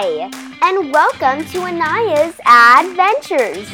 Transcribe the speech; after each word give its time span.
Hi, 0.00 0.30
and 0.62 0.92
welcome 0.92 1.44
to 1.46 1.66
Anaya's 1.66 2.38
Adventures. 2.46 3.68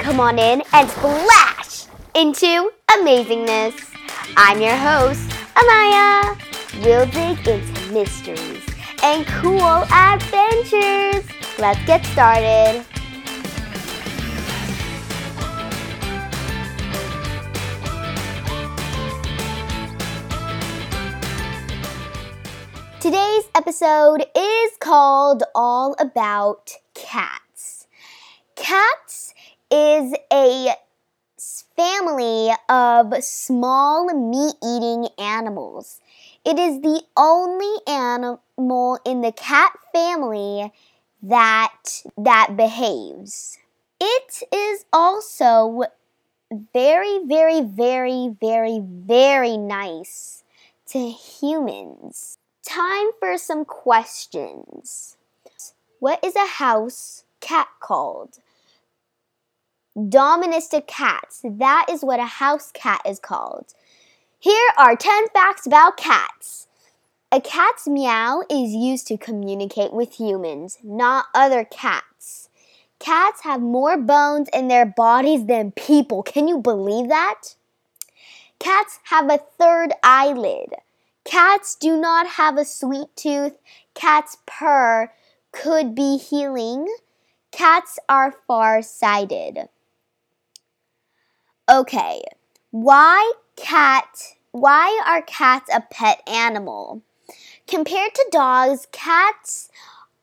Come 0.00 0.18
on 0.18 0.36
in 0.36 0.60
and 0.72 0.90
splash 0.90 1.86
into 2.16 2.72
amazingness. 2.90 3.94
I'm 4.36 4.60
your 4.60 4.74
host, 4.74 5.30
Anaya. 5.56 6.36
We'll 6.82 7.06
dig 7.06 7.46
into 7.46 7.92
mysteries 7.92 8.66
and 9.04 9.24
cool 9.26 9.84
adventures. 9.92 11.24
Let's 11.60 11.84
get 11.86 12.04
started. 12.06 12.84
Today's 23.00 23.44
episode 23.54 24.24
is 24.36 24.72
called 24.80 25.44
All 25.54 25.94
About 26.00 26.72
Cats. 26.94 27.86
Cats 28.56 29.34
is 29.70 30.14
a 30.32 30.74
family 31.76 32.50
of 32.68 33.14
small 33.22 34.12
meat 34.12 34.56
eating 34.64 35.06
animals. 35.16 36.00
It 36.44 36.58
is 36.58 36.80
the 36.80 37.04
only 37.16 37.72
animal 37.86 38.98
in 39.06 39.20
the 39.20 39.30
cat 39.30 39.78
family 39.92 40.72
that 41.22 42.02
that 42.16 42.56
behaves. 42.56 43.58
It 44.00 44.42
is 44.52 44.86
also 44.92 45.84
very 46.74 47.20
very 47.24 47.60
very 47.60 48.34
very 48.40 48.80
very 48.82 49.56
nice 49.56 50.42
to 50.88 51.10
humans. 51.10 52.38
Time 52.64 53.08
for 53.18 53.38
some 53.38 53.64
questions. 53.64 55.16
What 56.00 56.22
is 56.24 56.36
a 56.36 56.46
house 56.46 57.24
cat 57.40 57.68
called? 57.80 58.38
Dominista 59.96 60.86
cats. 60.86 61.40
That 61.44 61.86
is 61.90 62.02
what 62.02 62.20
a 62.20 62.26
house 62.26 62.70
cat 62.72 63.00
is 63.06 63.18
called. 63.18 63.74
Here 64.38 64.70
are 64.76 64.94
10 64.94 65.28
facts 65.32 65.66
about 65.66 65.96
cats. 65.96 66.68
A 67.30 67.40
cat's 67.40 67.86
meow 67.86 68.42
is 68.50 68.72
used 68.74 69.06
to 69.08 69.18
communicate 69.18 69.92
with 69.92 70.14
humans, 70.14 70.78
not 70.82 71.26
other 71.34 71.64
cats. 71.64 72.48
Cats 72.98 73.42
have 73.42 73.60
more 73.60 73.96
bones 73.96 74.48
in 74.52 74.68
their 74.68 74.86
bodies 74.86 75.46
than 75.46 75.72
people. 75.72 76.22
Can 76.22 76.48
you 76.48 76.58
believe 76.58 77.08
that? 77.08 77.54
Cats 78.58 78.98
have 79.04 79.30
a 79.30 79.38
third 79.38 79.92
eyelid. 80.02 80.74
Cats 81.28 81.74
do 81.74 81.94
not 81.94 82.26
have 82.26 82.56
a 82.56 82.64
sweet 82.64 83.14
tooth. 83.14 83.58
Cats 83.92 84.38
purr 84.46 85.12
could 85.52 85.94
be 85.94 86.16
healing. 86.16 86.88
Cats 87.52 87.98
are 88.08 88.32
far-sighted. 88.46 89.68
Okay, 91.70 92.22
why 92.70 93.30
cat? 93.56 94.36
Why 94.52 95.02
are 95.06 95.20
cats 95.20 95.68
a 95.70 95.82
pet 95.82 96.26
animal? 96.26 97.02
Compared 97.66 98.14
to 98.14 98.28
dogs, 98.32 98.88
cats 98.90 99.68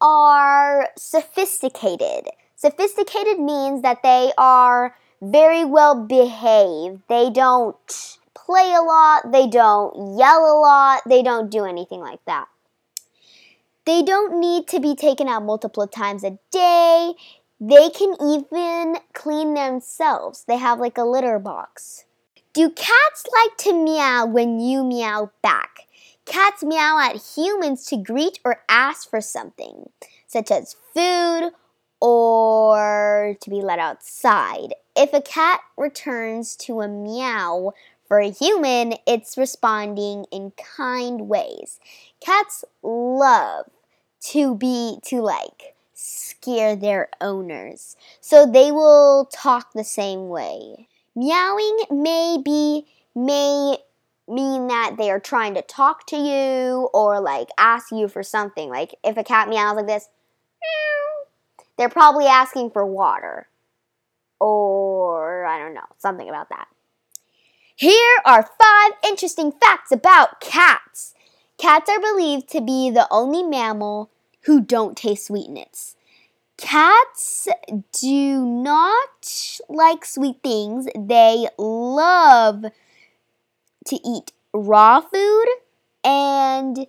are 0.02 0.90
sophisticated. 0.98 2.30
Sophisticated 2.56 3.40
means 3.40 3.84
that 3.84 4.02
they 4.02 4.32
are 4.40 4.96
very 5.22 5.64
well 5.64 5.94
behaved. 5.94 7.04
They 7.08 7.30
don't 7.30 8.18
play 8.46 8.74
a 8.74 8.82
lot, 8.82 9.32
they 9.32 9.48
don't 9.48 10.18
yell 10.18 10.46
a 10.46 10.56
lot, 10.60 11.02
they 11.08 11.24
don't 11.24 11.50
do 11.50 11.66
anything 11.66 12.00
like 12.00 12.24
that. 12.26 12.48
They 13.86 14.02
don't 14.04 14.40
need 14.40 14.68
to 14.70 14.80
be 14.80 14.96
taken 14.96 15.28
out 15.28 15.44
multiple 15.44 15.88
times 15.88 16.24
a 16.24 16.40
day. 16.52 17.14
They 17.60 17.90
can 17.90 18.16
even 18.22 18.98
clean 19.14 19.54
themselves. 19.54 20.44
They 20.48 20.58
have 20.58 20.80
like 20.80 20.98
a 20.98 21.04
litter 21.04 21.40
box. 21.40 22.06
Do 22.54 22.70
cats 22.70 23.26
like 23.44 23.58
to 23.60 23.74
meow 23.74 24.26
when 24.26 24.60
you 24.60 24.84
meow 24.84 25.32
back? 25.42 25.82
Cats 26.26 26.64
meow 26.64 26.98
at 27.00 27.22
humans 27.36 27.86
to 27.88 27.98
greet 27.98 28.40
or 28.44 28.64
ask 28.68 29.10
for 29.10 29.22
something, 29.22 29.90
such 30.26 30.50
as 30.50 30.76
food 30.94 31.52
or 32.02 33.36
to 33.40 33.50
be 33.50 33.62
let 33.62 33.80
outside. 33.80 34.74
If 34.96 35.14
a 35.14 35.22
cat 35.22 35.62
returns 35.78 36.56
to 36.58 36.82
a 36.82 36.88
meow 36.88 37.74
for 38.08 38.20
a 38.20 38.30
human, 38.30 38.96
it's 39.08 39.38
responding 39.38 40.26
in 40.32 40.52
kind 40.52 41.28
ways. 41.28 41.80
Cats 42.20 42.64
love 42.84 43.66
to 44.32 44.56
be, 44.56 45.00
to 45.06 45.22
like, 45.22 45.76
scare 45.94 46.76
their 46.76 47.10
owners. 47.22 47.96
So 48.22 48.46
they 48.46 48.72
will 48.72 49.30
talk 49.32 49.74
the 49.74 49.84
same 49.84 50.28
way. 50.28 50.88
Meowing 51.16 51.78
may 51.90 52.38
be, 52.44 52.86
may 53.16 53.78
mean 54.28 54.68
that 54.68 54.96
they 54.98 55.10
are 55.12 55.20
trying 55.20 55.54
to 55.54 55.62
talk 55.62 56.06
to 56.08 56.18
you 56.18 56.90
or 56.94 57.22
like 57.22 57.50
ask 57.58 57.92
you 57.92 58.08
for 58.08 58.24
something. 58.24 58.70
Like 58.70 58.96
if 59.04 59.18
a 59.18 59.24
cat 59.24 59.48
meows 59.50 59.76
like 59.76 59.88
this, 59.88 60.10
they're 61.78 61.90
probably 61.90 62.26
asking 62.26 62.72
for 62.72 62.86
water. 62.86 63.48
Or 64.40 65.46
I 65.46 65.60
don't 65.60 65.74
know, 65.74 65.86
something 65.98 66.28
about 66.28 66.50
that. 66.50 66.68
Here 67.78 68.22
are 68.24 68.42
five 68.58 68.92
interesting 69.06 69.52
facts 69.52 69.92
about 69.92 70.40
cats. 70.40 71.14
Cats 71.58 71.90
are 71.90 72.00
believed 72.00 72.48
to 72.52 72.62
be 72.62 72.90
the 72.90 73.06
only 73.12 73.44
mammal 73.44 74.10
who 74.44 74.62
don't 74.62 74.96
taste 74.96 75.26
sweetness. 75.26 75.98
Cats 76.56 77.50
do 77.92 78.46
not 78.46 79.60
like 79.68 80.06
sweet 80.06 80.38
things. 80.42 80.88
They 80.98 81.48
love 81.58 82.64
to 83.88 83.96
eat 84.08 84.32
raw 84.54 85.02
food. 85.02 85.46
And 86.02 86.88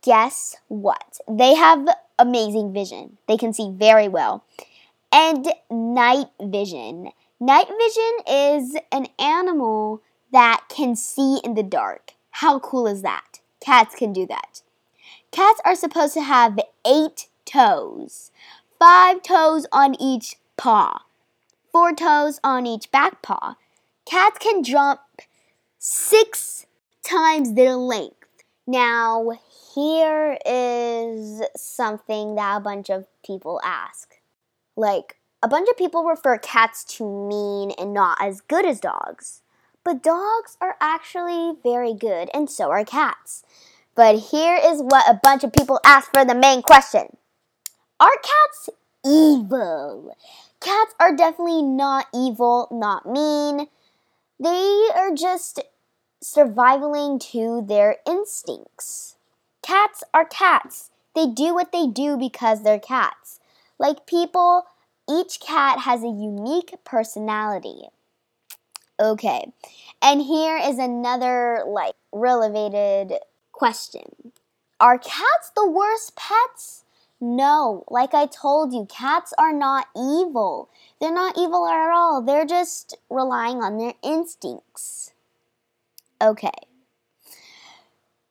guess 0.00 0.54
what? 0.68 1.18
They 1.28 1.56
have 1.56 1.88
amazing 2.20 2.72
vision. 2.72 3.18
They 3.26 3.36
can 3.36 3.52
see 3.52 3.72
very 3.74 4.06
well. 4.06 4.44
And 5.10 5.52
night 5.68 6.28
vision. 6.40 7.10
Night 7.40 7.66
vision 7.66 8.12
is 8.28 8.76
an 8.92 9.08
animal 9.18 10.02
that 10.32 10.64
can 10.68 10.96
see 10.96 11.40
in 11.44 11.54
the 11.54 11.62
dark. 11.62 12.12
How 12.30 12.58
cool 12.58 12.86
is 12.86 13.02
that? 13.02 13.40
Cats 13.60 13.94
can 13.94 14.12
do 14.12 14.26
that. 14.26 14.62
Cats 15.30 15.60
are 15.64 15.76
supposed 15.76 16.14
to 16.14 16.22
have 16.22 16.58
eight 16.86 17.28
toes, 17.44 18.30
five 18.78 19.22
toes 19.22 19.66
on 19.72 19.94
each 20.00 20.36
paw, 20.56 21.02
four 21.72 21.94
toes 21.94 22.40
on 22.42 22.66
each 22.66 22.90
back 22.90 23.22
paw. 23.22 23.56
Cats 24.06 24.38
can 24.38 24.64
jump 24.64 25.00
six 25.78 26.66
times 27.02 27.54
their 27.54 27.74
length. 27.74 28.16
Now, 28.66 29.32
here 29.74 30.38
is 30.46 31.42
something 31.56 32.34
that 32.36 32.56
a 32.56 32.60
bunch 32.60 32.90
of 32.90 33.06
people 33.24 33.60
ask. 33.64 34.16
Like, 34.76 35.16
a 35.42 35.48
bunch 35.48 35.68
of 35.68 35.76
people 35.76 36.04
refer 36.04 36.38
cats 36.38 36.84
to 36.96 37.04
mean 37.04 37.72
and 37.78 37.94
not 37.94 38.18
as 38.20 38.40
good 38.42 38.66
as 38.66 38.80
dogs. 38.80 39.42
But 39.84 40.02
dogs 40.02 40.56
are 40.60 40.76
actually 40.80 41.54
very 41.62 41.94
good, 41.94 42.30
and 42.34 42.50
so 42.50 42.70
are 42.70 42.84
cats. 42.84 43.42
But 43.94 44.16
here 44.30 44.58
is 44.62 44.82
what 44.82 45.08
a 45.08 45.20
bunch 45.22 45.42
of 45.44 45.52
people 45.52 45.80
ask 45.84 46.10
for 46.12 46.24
the 46.24 46.34
main 46.34 46.62
question 46.62 47.16
Are 47.98 48.16
cats 48.22 48.70
evil? 49.04 50.14
Cats 50.60 50.94
are 51.00 51.16
definitely 51.16 51.62
not 51.62 52.06
evil, 52.14 52.68
not 52.70 53.06
mean. 53.06 53.68
They 54.38 54.88
are 54.94 55.14
just 55.14 55.60
surviving 56.22 57.18
to 57.18 57.64
their 57.66 57.96
instincts. 58.06 59.16
Cats 59.62 60.04
are 60.12 60.24
cats. 60.24 60.90
They 61.14 61.26
do 61.26 61.54
what 61.54 61.72
they 61.72 61.86
do 61.86 62.16
because 62.16 62.62
they're 62.62 62.78
cats. 62.78 63.40
Like 63.78 64.06
people, 64.06 64.64
each 65.08 65.40
cat 65.40 65.80
has 65.80 66.02
a 66.02 66.08
unique 66.08 66.74
personality. 66.84 67.88
Okay. 69.00 69.50
And 70.02 70.20
here 70.20 70.58
is 70.58 70.78
another 70.78 71.64
like 71.66 71.94
relevated 72.12 73.14
question. 73.52 74.32
Are 74.78 74.98
cats 74.98 75.50
the 75.56 75.68
worst 75.68 76.16
pets? 76.16 76.84
No, 77.20 77.84
like 77.88 78.14
I 78.14 78.26
told 78.26 78.72
you, 78.72 78.86
cats 78.88 79.34
are 79.36 79.52
not 79.52 79.88
evil. 79.94 80.70
They're 81.00 81.12
not 81.12 81.36
evil 81.36 81.66
at 81.66 81.90
all. 81.90 82.22
They're 82.22 82.46
just 82.46 82.96
relying 83.10 83.58
on 83.58 83.76
their 83.76 83.94
instincts. 84.02 85.12
Okay. 86.20 86.50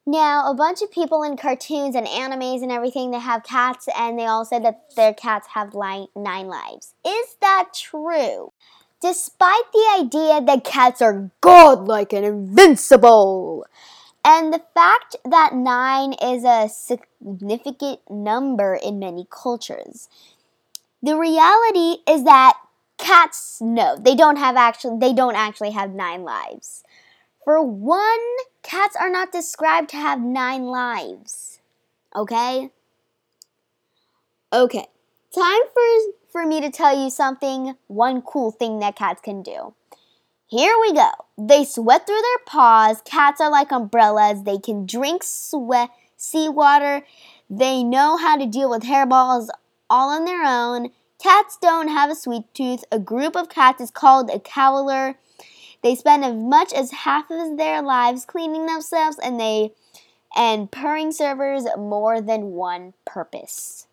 Now, 0.07 0.49
a 0.49 0.55
bunch 0.55 0.81
of 0.81 0.91
people 0.91 1.21
in 1.21 1.37
cartoons 1.37 1.95
and 1.95 2.07
animes 2.07 2.63
and 2.63 2.71
everything, 2.71 3.11
they 3.11 3.19
have 3.19 3.43
cats 3.43 3.87
and 3.95 4.17
they 4.17 4.25
all 4.25 4.43
said 4.43 4.65
that 4.65 4.95
their 4.95 5.13
cats 5.13 5.49
have 5.53 5.75
nine 5.75 6.47
lives. 6.47 6.95
Is 7.05 7.35
that 7.41 7.69
true? 7.75 8.51
Despite 9.01 9.71
the 9.71 9.87
idea 9.99 10.41
that 10.41 10.63
cats 10.65 11.01
are 11.01 11.31
godlike 11.41 12.13
and 12.13 12.25
invincible, 12.25 13.65
And 14.25 14.53
the 14.53 14.61
fact 14.73 15.15
that 15.23 15.53
nine 15.53 16.13
is 16.13 16.43
a 16.43 16.67
significant 16.69 18.01
number 18.09 18.75
in 18.75 18.99
many 18.99 19.25
cultures. 19.29 20.09
The 21.01 21.15
reality 21.17 22.01
is 22.07 22.25
that 22.25 22.57
cats 22.97 23.61
no, 23.61 23.95
they 23.95 24.15
don't 24.15 24.35
have 24.35 24.57
actually 24.57 24.99
they 24.99 25.13
don't 25.13 25.35
actually 25.35 25.71
have 25.71 25.93
nine 25.93 26.23
lives. 26.23 26.83
For 27.45 27.63
one, 27.63 28.19
cats 28.61 28.95
are 28.99 29.09
not 29.09 29.31
described 29.31 29.89
to 29.91 29.97
have 29.97 30.19
nine 30.19 30.65
lives. 30.65 31.61
Okay? 32.15 32.69
Okay. 34.51 34.87
Time 35.33 35.61
for 35.73 36.18
for 36.31 36.45
me 36.45 36.61
to 36.61 36.69
tell 36.69 36.97
you 36.97 37.09
something, 37.09 37.75
one 37.87 38.21
cool 38.21 38.51
thing 38.51 38.79
that 38.79 38.95
cats 38.95 39.21
can 39.21 39.41
do. 39.41 39.73
Here 40.47 40.75
we 40.81 40.93
go. 40.93 41.11
They 41.37 41.63
sweat 41.63 42.07
through 42.07 42.21
their 42.21 42.45
paws. 42.45 43.01
Cats 43.05 43.39
are 43.39 43.51
like 43.51 43.71
umbrellas. 43.71 44.43
They 44.43 44.57
can 44.57 44.85
drink 44.85 45.23
sweat, 45.23 45.91
seawater. 46.17 47.05
They 47.49 47.83
know 47.83 48.17
how 48.17 48.35
to 48.35 48.45
deal 48.45 48.69
with 48.69 48.83
hairballs 48.83 49.49
all 49.89 50.09
on 50.09 50.25
their 50.25 50.43
own. 50.43 50.89
Cats 51.21 51.57
don't 51.61 51.89
have 51.89 52.09
a 52.09 52.15
sweet 52.15 52.51
tooth. 52.53 52.83
A 52.91 52.97
group 52.97 53.35
of 53.35 53.49
cats 53.49 53.81
is 53.81 53.91
called 53.91 54.29
a 54.29 54.39
clowder. 54.39 55.15
They 55.83 55.95
spend 55.95 56.25
as 56.25 56.35
much 56.35 56.73
as 56.73 56.91
half 56.91 57.29
of 57.29 57.57
their 57.57 57.81
lives 57.81 58.25
cleaning 58.25 58.65
themselves 58.65 59.17
and 59.21 59.39
they 59.39 59.73
and 60.35 60.71
purring 60.71 61.11
servers 61.11 61.65
more 61.77 62.21
than 62.21 62.51
one 62.51 62.93
purpose. 63.05 63.87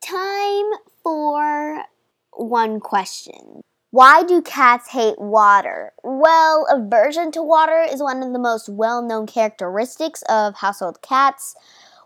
Time 0.00 0.70
for 1.02 1.84
one 2.32 2.80
question. 2.80 3.62
Why 3.90 4.22
do 4.22 4.40
cats 4.40 4.90
hate 4.90 5.18
water? 5.18 5.92
Well, 6.04 6.66
aversion 6.70 7.32
to 7.32 7.42
water 7.42 7.84
is 7.88 8.02
one 8.02 8.22
of 8.22 8.32
the 8.32 8.38
most 8.38 8.68
well 8.68 9.02
known 9.02 9.26
characteristics 9.26 10.22
of 10.28 10.56
household 10.56 11.02
cats. 11.02 11.56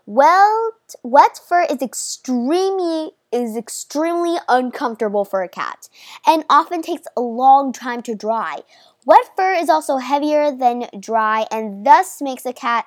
Well, 0.07 0.71
wet 1.03 1.39
fur 1.47 1.63
is 1.63 1.81
extremely 1.81 3.11
is 3.31 3.57
extremely 3.57 4.37
uncomfortable 4.47 5.25
for 5.25 5.43
a 5.43 5.49
cat 5.49 5.89
and 6.25 6.45
often 6.49 6.81
takes 6.81 7.03
a 7.17 7.21
long 7.21 7.73
time 7.73 8.01
to 8.03 8.15
dry. 8.15 8.59
Wet 9.05 9.29
fur 9.35 9.53
is 9.53 9.69
also 9.69 9.97
heavier 9.97 10.51
than 10.55 10.87
dry 10.99 11.45
and 11.51 11.85
thus 11.85 12.21
makes 12.21 12.45
a 12.45 12.53
cat 12.53 12.85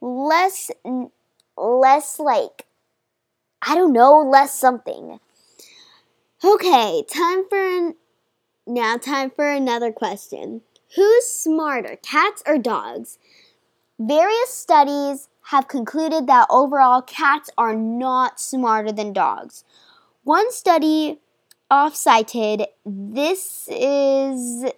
less 0.00 0.70
less 1.56 2.18
like 2.18 2.65
I 3.66 3.74
don't 3.74 3.92
know, 3.92 4.20
less 4.20 4.58
something. 4.58 5.18
Okay, 6.44 7.04
time 7.12 7.48
for 7.48 7.92
now 8.66 8.96
time 8.96 9.30
for 9.30 9.50
another 9.50 9.90
question. 9.90 10.62
Who's 10.94 11.26
smarter, 11.26 11.96
cats 12.00 12.42
or 12.46 12.58
dogs? 12.58 13.18
Various 13.98 14.50
studies 14.50 15.28
have 15.46 15.66
concluded 15.66 16.26
that 16.28 16.46
overall 16.48 17.02
cats 17.02 17.50
are 17.58 17.74
not 17.74 18.38
smarter 18.38 18.92
than 18.92 19.12
dogs. 19.12 19.64
One 20.22 20.52
study 20.52 21.18
off 21.70 21.96
cited 21.96 22.66
this 22.84 23.68
is 23.68 24.70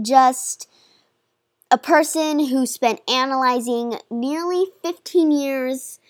just 0.00 0.68
a 1.70 1.78
person 1.78 2.46
who 2.46 2.66
spent 2.66 3.00
analyzing 3.08 3.94
nearly 4.10 4.66
15 4.82 5.30
years 5.30 6.00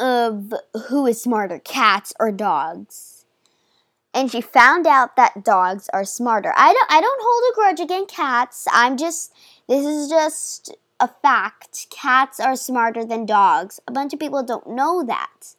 of 0.00 0.52
who 0.88 1.06
is 1.06 1.20
smarter, 1.22 1.58
cats 1.58 2.12
or 2.18 2.32
dogs 2.32 3.20
and 4.12 4.30
she 4.30 4.40
found 4.40 4.86
out 4.86 5.16
that 5.16 5.44
dogs 5.44 5.88
are 5.92 6.04
smarter. 6.04 6.52
I 6.56 6.72
don't 6.72 6.90
I 6.90 7.00
don't 7.00 7.22
hold 7.22 7.52
a 7.52 7.54
grudge 7.54 7.80
against 7.80 8.14
cats. 8.14 8.66
I'm 8.72 8.96
just 8.96 9.32
this 9.68 9.84
is 9.84 10.08
just 10.08 10.74
a 10.98 11.08
fact. 11.08 11.86
Cats 11.90 12.40
are 12.40 12.56
smarter 12.56 13.04
than 13.04 13.24
dogs. 13.26 13.80
A 13.86 13.92
bunch 13.92 14.12
of 14.12 14.20
people 14.20 14.42
don't 14.42 14.68
know 14.68 15.02
that. 15.04 15.54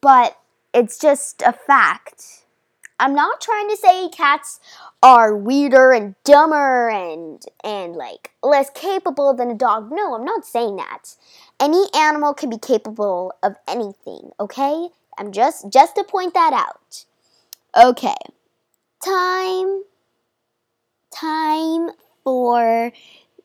But 0.00 0.38
it's 0.72 0.98
just 0.98 1.42
a 1.42 1.52
fact. 1.52 2.44
I'm 2.98 3.14
not 3.14 3.40
trying 3.40 3.68
to 3.68 3.76
say 3.76 4.08
cats 4.08 4.60
are 5.06 5.36
weirder 5.36 5.92
and 5.92 6.16
dumber 6.24 6.90
and 6.90 7.40
and 7.62 7.94
like 7.94 8.32
less 8.42 8.70
capable 8.70 9.32
than 9.32 9.52
a 9.52 9.54
dog. 9.54 9.88
No, 9.92 10.16
I'm 10.16 10.24
not 10.24 10.44
saying 10.44 10.74
that. 10.76 11.14
Any 11.60 11.84
animal 11.94 12.34
can 12.34 12.50
be 12.50 12.58
capable 12.58 13.32
of 13.40 13.54
anything, 13.68 14.32
okay? 14.40 14.88
I'm 15.16 15.30
just 15.30 15.70
just 15.72 15.94
to 15.94 16.02
point 16.02 16.34
that 16.34 16.52
out. 16.52 17.04
Okay. 17.80 18.16
Time 19.04 19.84
time 21.14 21.90
for 22.24 22.90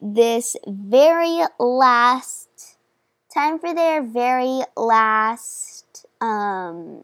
this 0.02 0.56
very 0.66 1.44
last 1.60 2.78
time 3.32 3.60
for 3.60 3.72
their 3.76 4.02
very 4.02 4.62
last 4.76 6.08
um 6.22 7.04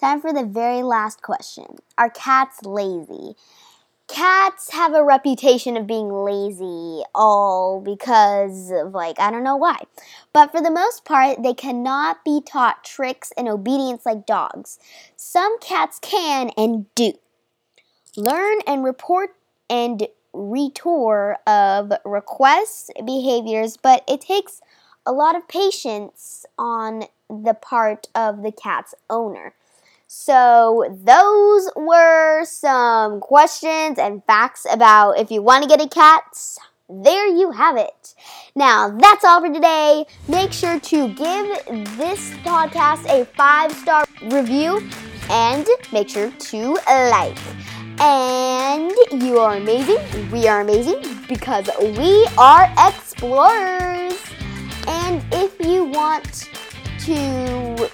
time 0.00 0.20
for 0.20 0.32
the 0.32 0.44
very 0.44 0.82
last 0.82 1.22
question. 1.22 1.76
Are 1.98 2.10
cats 2.10 2.64
lazy? 2.64 3.36
cats 4.10 4.72
have 4.72 4.92
a 4.92 5.04
reputation 5.04 5.76
of 5.76 5.86
being 5.86 6.12
lazy 6.12 7.02
all 7.14 7.80
because 7.80 8.70
of 8.72 8.92
like 8.92 9.18
I 9.20 9.30
don't 9.30 9.44
know 9.44 9.56
why. 9.56 9.78
But 10.32 10.50
for 10.50 10.60
the 10.60 10.70
most 10.70 11.04
part, 11.04 11.42
they 11.42 11.54
cannot 11.54 12.24
be 12.24 12.40
taught 12.44 12.84
tricks 12.84 13.32
and 13.36 13.48
obedience 13.48 14.04
like 14.04 14.26
dogs. 14.26 14.78
Some 15.16 15.58
cats 15.60 15.98
can 16.02 16.50
and 16.56 16.92
do. 16.94 17.12
Learn 18.16 18.58
and 18.66 18.82
report 18.84 19.36
and 19.68 20.08
retour 20.32 21.36
of 21.46 21.92
requests, 22.04 22.90
behaviors, 23.04 23.76
but 23.76 24.02
it 24.08 24.20
takes 24.20 24.60
a 25.06 25.12
lot 25.12 25.36
of 25.36 25.46
patience 25.48 26.44
on 26.58 27.04
the 27.28 27.54
part 27.54 28.08
of 28.14 28.42
the 28.42 28.52
cat's 28.52 28.94
owner. 29.08 29.54
So, 30.12 30.92
those 31.04 31.70
were 31.76 32.44
some 32.44 33.20
questions 33.20 33.96
and 33.96 34.24
facts 34.24 34.66
about 34.68 35.20
if 35.20 35.30
you 35.30 35.40
want 35.40 35.62
to 35.62 35.68
get 35.68 35.80
a 35.80 35.88
cat. 35.88 36.24
There 36.88 37.28
you 37.28 37.52
have 37.52 37.76
it. 37.76 38.16
Now, 38.56 38.90
that's 38.90 39.24
all 39.24 39.40
for 39.40 39.54
today. 39.54 40.06
Make 40.26 40.52
sure 40.52 40.80
to 40.80 41.08
give 41.10 41.46
this 41.96 42.28
podcast 42.42 43.06
a 43.08 43.24
five 43.24 43.70
star 43.70 44.04
review 44.22 44.82
and 45.30 45.64
make 45.92 46.08
sure 46.08 46.32
to 46.32 46.74
like. 46.88 47.38
And 48.00 48.90
you 49.12 49.38
are 49.38 49.58
amazing. 49.58 50.28
We 50.32 50.48
are 50.48 50.62
amazing 50.62 51.04
because 51.28 51.70
we 51.80 52.26
are 52.36 52.68
explorers. 52.88 54.20
And 54.88 55.22
if 55.30 55.64
you 55.64 55.84
want 55.84 56.48
to 57.04 57.90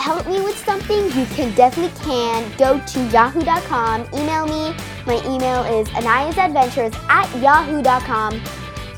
help 0.00 0.26
me 0.26 0.40
with 0.40 0.56
something, 0.64 1.04
you 1.12 1.26
can 1.26 1.54
definitely 1.54 1.92
can. 2.02 2.50
Go 2.56 2.80
to 2.84 3.06
yahoo.com, 3.08 4.06
email 4.14 4.46
me. 4.46 4.74
My 5.06 5.20
email 5.26 5.62
is 5.64 5.88
anayasadventures 5.88 6.94
at 7.08 7.28
yahoo.com. 7.40 8.40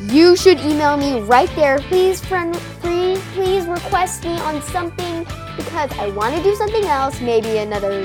You 0.00 0.36
should 0.36 0.58
email 0.60 0.96
me 0.96 1.20
right 1.20 1.50
there. 1.54 1.78
Please, 1.78 2.24
friend, 2.24 2.54
please, 2.80 3.20
please 3.32 3.66
request 3.66 4.24
me 4.24 4.32
on 4.40 4.60
something 4.62 5.24
because 5.56 5.90
I 5.98 6.08
want 6.10 6.34
to 6.36 6.42
do 6.42 6.54
something 6.56 6.84
else. 6.84 7.20
Maybe 7.20 7.58
another, 7.58 8.04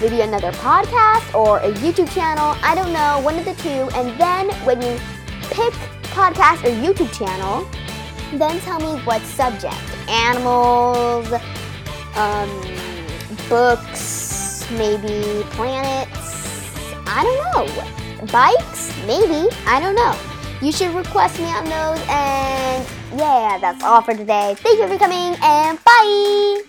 maybe 0.00 0.22
another 0.22 0.52
podcast 0.52 1.34
or 1.34 1.58
a 1.58 1.72
YouTube 1.72 2.12
channel. 2.12 2.56
I 2.62 2.74
don't 2.74 2.92
know, 2.92 3.20
one 3.22 3.38
of 3.38 3.44
the 3.44 3.54
two. 3.54 3.90
And 3.94 4.18
then 4.18 4.50
when 4.64 4.80
you 4.80 4.98
pick 5.50 5.74
podcast 6.14 6.64
or 6.64 6.70
YouTube 6.82 7.12
channel, 7.12 7.68
then 8.38 8.58
tell 8.60 8.80
me 8.80 9.00
what 9.04 9.22
subject. 9.22 9.76
Animals, 10.08 11.28
um, 12.18 12.50
books, 13.48 14.68
maybe 14.72 15.44
planets. 15.50 16.34
I 17.06 17.22
don't 17.22 17.40
know. 17.46 18.26
Bikes? 18.32 18.92
Maybe. 19.06 19.48
I 19.66 19.80
don't 19.80 19.94
know. 19.94 20.14
You 20.60 20.72
should 20.72 20.92
request 20.94 21.38
me 21.38 21.46
on 21.46 21.64
those. 21.64 22.04
And 22.10 22.84
yeah, 23.16 23.58
that's 23.60 23.82
all 23.84 24.02
for 24.02 24.14
today. 24.14 24.56
Thank 24.58 24.80
you 24.80 24.88
for 24.88 24.98
coming 24.98 25.36
and 25.42 25.78
bye. 25.84 26.67